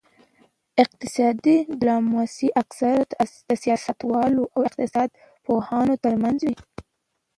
[0.83, 2.95] اقتصادي ډیپلوماسي اکثراً
[3.49, 5.09] د سیاستوالو او اقتصاد
[5.45, 6.55] پوهانو ترمنځ وي